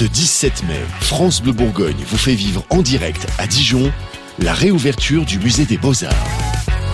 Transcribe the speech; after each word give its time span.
Ce 0.00 0.06
17 0.06 0.62
mai, 0.66 0.80
France 1.02 1.42
Bleu 1.42 1.52
Bourgogne 1.52 2.02
vous 2.06 2.16
fait 2.16 2.32
vivre 2.32 2.64
en 2.70 2.80
direct 2.80 3.26
à 3.36 3.46
Dijon 3.46 3.92
la 4.38 4.54
réouverture 4.54 5.26
du 5.26 5.38
musée 5.38 5.66
des 5.66 5.76
Beaux-Arts. 5.76 6.26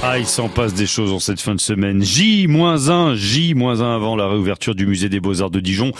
Ah, 0.02 0.18
il 0.18 0.26
s'en 0.26 0.48
passe 0.48 0.74
des 0.74 0.88
choses 0.88 1.12
en 1.12 1.20
cette 1.20 1.40
fin 1.40 1.54
de 1.54 1.60
semaine. 1.60 2.02
J-1, 2.02 3.14
J-1 3.14 3.94
avant 3.94 4.16
la 4.16 4.26
réouverture 4.26 4.74
du 4.74 4.88
musée 4.88 5.08
des 5.08 5.20
Beaux-Arts 5.20 5.52
de 5.52 5.60
Dijon. 5.60 5.92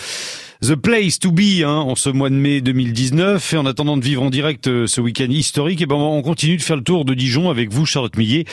The 0.63 0.73
place 0.73 1.19
to 1.19 1.31
be 1.31 1.63
hein, 1.63 1.81
en 1.81 1.93
ce 1.93 2.09
mois 2.09 2.31
de 2.31 2.35
mai 2.35 2.61
2019. 2.61 3.53
Et 3.53 3.57
en 3.57 3.67
attendant 3.67 3.95
de 3.95 4.03
vivre 4.03 4.23
en 4.23 4.31
direct 4.31 4.67
euh, 4.67 4.87
ce 4.87 5.01
week-end 5.01 5.29
historique, 5.29 5.81
et 5.81 5.83
eh 5.83 5.85
ben 5.85 5.95
on 5.95 6.21
continue 6.23 6.57
de 6.57 6.63
faire 6.63 6.77
le 6.77 6.83
tour 6.83 7.05
de 7.05 7.13
Dijon 7.13 7.51
avec 7.51 7.71
vous, 7.71 7.85
Charlotte 7.85 8.17
Millet, 8.17 8.45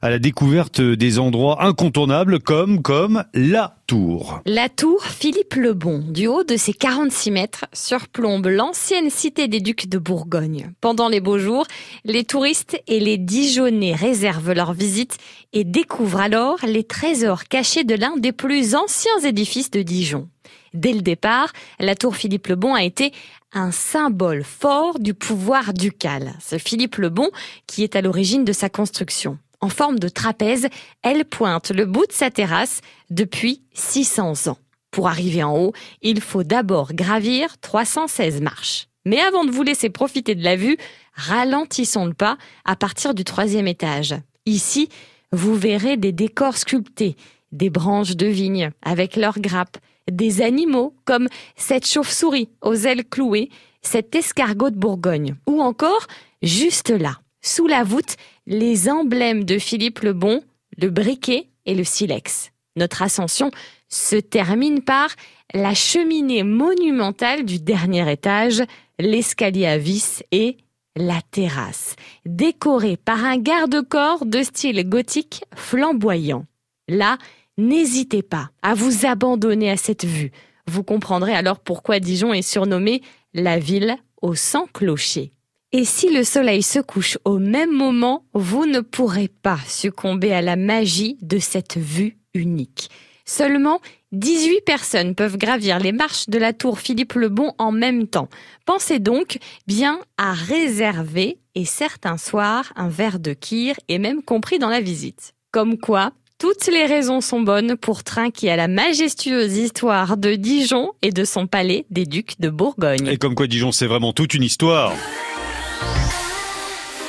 à 0.00 0.08
la 0.08 0.20
découverte 0.20 0.80
des 0.80 1.18
endroits 1.18 1.64
incontournables 1.64 2.38
comme 2.38 2.80
comme 2.80 3.24
la 3.34 3.74
Tour. 3.88 4.42
La 4.44 4.68
Tour 4.68 5.02
Philippe 5.02 5.54
le 5.54 5.72
Bon, 5.72 6.04
du 6.06 6.26
haut 6.26 6.44
de 6.44 6.56
ses 6.56 6.74
46 6.74 7.30
mètres, 7.30 7.64
surplombe 7.72 8.46
l'ancienne 8.46 9.08
cité 9.08 9.48
des 9.48 9.60
ducs 9.60 9.88
de 9.88 9.96
Bourgogne. 9.96 10.72
Pendant 10.82 11.08
les 11.08 11.20
beaux 11.20 11.38
jours, 11.38 11.66
les 12.04 12.24
touristes 12.24 12.80
et 12.86 13.00
les 13.00 13.16
Dijonnais 13.16 13.94
réservent 13.94 14.52
leur 14.52 14.74
visite 14.74 15.16
et 15.54 15.64
découvrent 15.64 16.20
alors 16.20 16.58
les 16.66 16.84
trésors 16.84 17.44
cachés 17.44 17.84
de 17.84 17.94
l'un 17.94 18.16
des 18.18 18.32
plus 18.32 18.74
anciens 18.74 19.18
édifices 19.24 19.70
de 19.70 19.80
Dijon. 19.80 20.28
Dès 20.74 20.92
le 20.92 21.00
départ, 21.00 21.52
la 21.78 21.94
tour 21.94 22.16
Philippe 22.16 22.48
le 22.48 22.56
Bon 22.56 22.74
a 22.74 22.82
été 22.82 23.12
un 23.52 23.70
symbole 23.70 24.44
fort 24.44 24.98
du 24.98 25.14
pouvoir 25.14 25.72
ducal. 25.72 26.34
C'est 26.40 26.58
Philippe 26.58 26.96
le 26.96 27.08
Bon 27.08 27.30
qui 27.66 27.82
est 27.82 27.96
à 27.96 28.00
l'origine 28.00 28.44
de 28.44 28.52
sa 28.52 28.68
construction. 28.68 29.38
En 29.60 29.68
forme 29.68 29.98
de 29.98 30.08
trapèze, 30.08 30.68
elle 31.02 31.24
pointe 31.24 31.70
le 31.70 31.84
bout 31.84 32.06
de 32.06 32.12
sa 32.12 32.30
terrasse 32.30 32.80
depuis 33.10 33.62
600 33.74 34.48
ans. 34.48 34.58
Pour 34.90 35.08
arriver 35.08 35.42
en 35.42 35.56
haut, 35.56 35.72
il 36.02 36.20
faut 36.20 36.44
d'abord 36.44 36.92
gravir 36.92 37.58
316 37.60 38.40
marches. 38.40 38.88
Mais 39.04 39.20
avant 39.20 39.44
de 39.44 39.50
vous 39.50 39.62
laisser 39.62 39.90
profiter 39.90 40.34
de 40.34 40.44
la 40.44 40.56
vue, 40.56 40.76
ralentissons 41.14 42.06
le 42.06 42.14
pas 42.14 42.36
à 42.64 42.76
partir 42.76 43.14
du 43.14 43.24
troisième 43.24 43.66
étage. 43.66 44.14
Ici, 44.46 44.88
vous 45.32 45.54
verrez 45.54 45.96
des 45.96 46.12
décors 46.12 46.56
sculptés, 46.56 47.16
des 47.52 47.70
branches 47.70 48.16
de 48.16 48.26
vigne 48.26 48.70
avec 48.82 49.16
leurs 49.16 49.40
grappes, 49.40 49.78
des 50.10 50.42
animaux 50.42 50.94
comme 51.04 51.28
cette 51.56 51.86
chauve-souris 51.86 52.48
aux 52.62 52.74
ailes 52.74 53.04
clouées, 53.04 53.50
cet 53.82 54.14
escargot 54.14 54.70
de 54.70 54.76
Bourgogne, 54.76 55.36
ou 55.46 55.62
encore, 55.62 56.06
juste 56.42 56.90
là, 56.90 57.18
sous 57.40 57.66
la 57.66 57.84
voûte, 57.84 58.16
les 58.46 58.88
emblèmes 58.88 59.44
de 59.44 59.58
Philippe 59.58 60.00
le 60.00 60.12
Bon, 60.12 60.42
le 60.76 60.90
briquet 60.90 61.48
et 61.66 61.74
le 61.74 61.84
silex. 61.84 62.50
Notre 62.76 63.02
ascension 63.02 63.50
se 63.88 64.16
termine 64.16 64.82
par 64.82 65.10
la 65.54 65.74
cheminée 65.74 66.42
monumentale 66.42 67.44
du 67.44 67.58
dernier 67.58 68.10
étage, 68.10 68.62
l'escalier 68.98 69.66
à 69.66 69.78
vis 69.78 70.22
et 70.32 70.58
la 70.96 71.20
terrasse, 71.30 71.96
décorée 72.26 72.96
par 72.96 73.24
un 73.24 73.38
garde-corps 73.38 74.26
de 74.26 74.42
style 74.42 74.88
gothique 74.88 75.44
flamboyant. 75.54 76.44
Là, 76.88 77.18
N'hésitez 77.58 78.22
pas 78.22 78.50
à 78.62 78.74
vous 78.74 79.04
abandonner 79.04 79.68
à 79.68 79.76
cette 79.76 80.04
vue. 80.04 80.30
Vous 80.68 80.84
comprendrez 80.84 81.34
alors 81.34 81.58
pourquoi 81.58 81.98
Dijon 81.98 82.32
est 82.32 82.42
surnommée 82.42 83.02
la 83.34 83.58
ville 83.58 83.96
aux 84.22 84.36
100 84.36 84.68
clochers. 84.72 85.32
Et 85.72 85.84
si 85.84 86.08
le 86.14 86.22
soleil 86.22 86.62
se 86.62 86.78
couche 86.78 87.18
au 87.24 87.38
même 87.38 87.72
moment, 87.72 88.24
vous 88.32 88.64
ne 88.64 88.78
pourrez 88.78 89.26
pas 89.26 89.58
succomber 89.66 90.32
à 90.32 90.40
la 90.40 90.54
magie 90.54 91.18
de 91.20 91.38
cette 91.38 91.76
vue 91.76 92.16
unique. 92.32 92.90
Seulement 93.24 93.80
18 94.12 94.60
personnes 94.64 95.14
peuvent 95.16 95.36
gravir 95.36 95.80
les 95.80 95.92
marches 95.92 96.28
de 96.28 96.38
la 96.38 96.52
tour 96.52 96.78
Philippe 96.78 97.14
le 97.14 97.28
Bon 97.28 97.54
en 97.58 97.72
même 97.72 98.06
temps. 98.06 98.28
Pensez 98.66 99.00
donc 99.00 99.38
bien 99.66 99.98
à 100.16 100.32
réserver 100.32 101.38
et 101.56 101.64
certains 101.64 102.18
soirs 102.18 102.72
un 102.76 102.88
verre 102.88 103.18
de 103.18 103.32
kir 103.32 103.74
est 103.88 103.98
même 103.98 104.22
compris 104.22 104.60
dans 104.60 104.70
la 104.70 104.80
visite. 104.80 105.34
Comme 105.50 105.76
quoi, 105.76 106.12
toutes 106.38 106.68
les 106.68 106.86
raisons 106.86 107.20
sont 107.20 107.40
bonnes 107.40 107.76
pour 107.76 108.04
trinquer 108.04 108.50
à 108.50 108.56
la 108.56 108.68
majestueuse 108.68 109.56
histoire 109.56 110.16
de 110.16 110.34
Dijon 110.34 110.92
et 111.02 111.10
de 111.10 111.24
son 111.24 111.48
palais 111.48 111.84
des 111.90 112.06
ducs 112.06 112.40
de 112.40 112.48
Bourgogne. 112.48 113.08
Et 113.08 113.16
comme 113.16 113.34
quoi 113.34 113.48
Dijon, 113.48 113.72
c'est 113.72 113.86
vraiment 113.86 114.12
toute 114.12 114.34
une 114.34 114.44
histoire. 114.44 114.92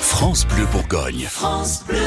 France 0.01 0.47
Bleu 0.47 0.65
Bourgogne. 0.71 1.27
France 1.29 1.83
Bleu. 1.87 1.97